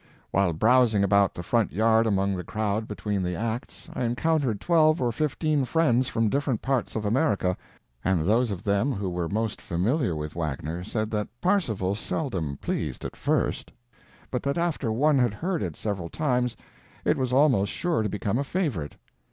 While 0.31 0.53
browsing 0.53 1.03
about 1.03 1.35
the 1.35 1.43
front 1.43 1.71
yard 1.71 2.07
among 2.07 2.35
the 2.35 2.43
crowd 2.43 2.87
between 2.87 3.21
the 3.21 3.35
acts 3.35 3.87
I 3.93 4.03
encountered 4.03 4.59
twelve 4.59 4.99
or 4.99 5.11
fifteen 5.11 5.63
friends 5.63 6.07
from 6.07 6.27
different 6.27 6.63
parts 6.63 6.95
of 6.95 7.05
America, 7.05 7.55
and 8.03 8.25
those 8.25 8.49
of 8.49 8.63
them 8.63 8.93
who 8.93 9.11
were 9.11 9.29
most 9.29 9.61
familiar 9.61 10.15
with 10.15 10.33
Wagner 10.35 10.83
said 10.83 11.11
that 11.11 11.27
"Parsifal" 11.39 11.93
seldom 11.93 12.57
pleased 12.57 13.05
at 13.05 13.15
first, 13.15 13.71
but 14.31 14.41
that 14.41 14.57
after 14.57 14.91
one 14.91 15.19
had 15.19 15.35
heard 15.35 15.61
it 15.61 15.77
several 15.77 16.09
times 16.09 16.57
it 17.05 17.15
was 17.15 17.31
almost 17.31 17.71
sure 17.71 18.01
to 18.01 18.09
become 18.09 18.39
a 18.39 18.43
favorite. 18.43 18.95